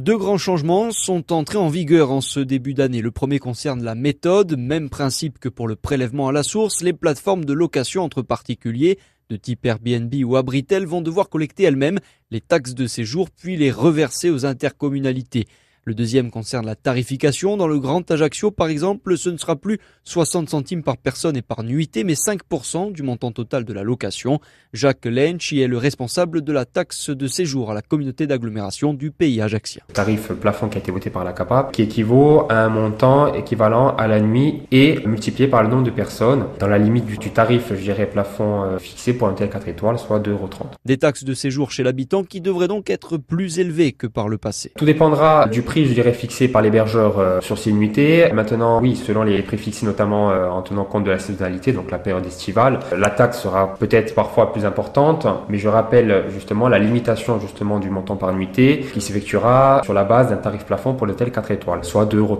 [0.00, 3.02] Deux grands changements sont entrés en vigueur en ce début d'année.
[3.02, 6.82] Le premier concerne la méthode, même principe que pour le prélèvement à la source.
[6.82, 11.98] Les plateformes de location entre particuliers de type Airbnb ou Abritel vont devoir collecter elles-mêmes
[12.30, 15.46] les taxes de séjour puis les reverser aux intercommunalités.
[15.84, 17.56] Le deuxième concerne la tarification.
[17.56, 21.42] Dans le Grand Ajaccio, par exemple, ce ne sera plus 60 centimes par personne et
[21.42, 24.40] par nuitée, mais 5% du montant total de la location.
[24.74, 29.10] Jacques Lench est le responsable de la taxe de séjour à la communauté d'agglomération du
[29.10, 29.80] pays ajaccien.
[29.94, 33.96] Tarif plafond qui a été voté par la CAPA, qui équivaut à un montant équivalent
[33.96, 37.70] à la nuit et multiplié par le nombre de personnes, dans la limite du, tarif,
[37.70, 40.50] je dirais, plafond euh, fixé pour un hôtel 4 étoiles, soit 2,30 euros.
[40.84, 44.36] Des taxes de séjour chez l'habitant qui devraient donc être plus élevées que par le
[44.36, 44.72] passé.
[44.76, 48.30] Tout dépendra du je dirais, fixé par l'hébergeur euh, sur ces nuitées.
[48.32, 51.90] Maintenant, oui, selon les prix fixés, notamment euh, en tenant compte de la saisonnalité, donc
[51.90, 56.78] la période estivale, la taxe sera peut-être parfois plus importante, mais je rappelle justement la
[56.78, 61.06] limitation justement du montant par nuitée qui s'effectuera sur la base d'un tarif plafond pour
[61.06, 62.38] l'hôtel 4 étoiles, soit 2,30 euros.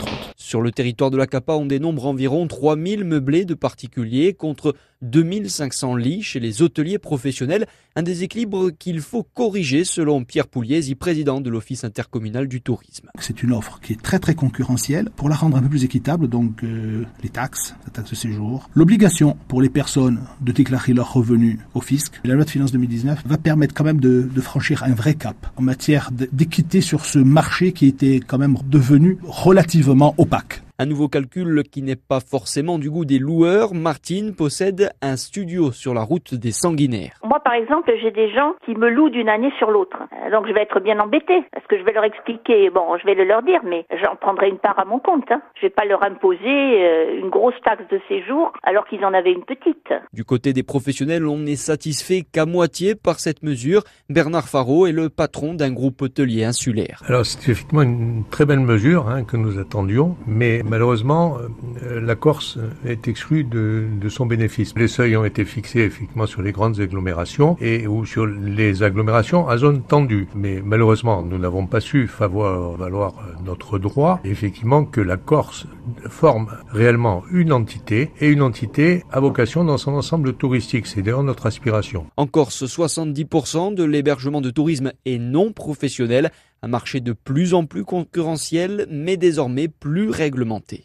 [0.50, 5.94] Sur le territoire de la CAPA, on dénombre environ 3000 meublés de particuliers contre 2500
[5.94, 11.50] lits chez les hôteliers professionnels, un déséquilibre qu'il faut corriger selon Pierre Pouliez, président de
[11.50, 13.10] l'Office intercommunal du tourisme.
[13.20, 15.10] C'est une offre qui est très très concurrentielle.
[15.14, 18.68] Pour la rendre un peu plus équitable, donc euh, les taxes, la taxe de séjour,
[18.74, 22.20] l'obligation pour les personnes de déclarer leurs revenus au fisc.
[22.24, 25.62] La loi de finances 2019 va permettre quand même de franchir un vrai cap en
[25.62, 30.39] matière d'équité sur ce marché qui était quand même devenu relativement opaque.
[30.82, 33.74] Un nouveau calcul qui n'est pas forcément du goût des loueurs.
[33.74, 37.20] Martine possède un studio sur la route des sanguinaires.
[37.22, 39.98] Moi, par exemple, j'ai des gens qui me louent d'une année sur l'autre.
[40.24, 42.70] Euh, donc, je vais être bien embêtée parce que je vais leur expliquer.
[42.70, 45.30] Bon, je vais le leur dire, mais j'en prendrai une part à mon compte.
[45.30, 45.42] Hein.
[45.56, 49.32] Je vais pas leur imposer euh, une grosse taxe de séjour alors qu'ils en avaient
[49.32, 49.92] une petite.
[50.14, 53.82] Du côté des professionnels, on n'est satisfait qu'à moitié par cette mesure.
[54.08, 57.02] Bernard Faro est le patron d'un groupe hôtelier insulaire.
[57.06, 61.36] Alors, c'est effectivement une très belle mesure hein, que nous attendions, mais malheureusement,
[61.82, 64.72] euh, la Corse est exclue de, son bénéfice.
[64.76, 69.48] Les seuils ont été fixés effectivement sur les grandes agglomérations et ou sur les agglomérations
[69.48, 70.28] à zone tendue.
[70.34, 75.66] Mais malheureusement, nous n'avons pas su faire valoir notre droit, effectivement, que la Corse
[76.08, 80.86] forme réellement une entité et une entité à vocation dans son ensemble touristique.
[80.86, 82.06] C'est d'ailleurs notre aspiration.
[82.16, 86.30] En Corse, 70% de l'hébergement de tourisme est non professionnel
[86.62, 90.78] un marché de plus en plus concurrentiel, mais désormais plus réglementé.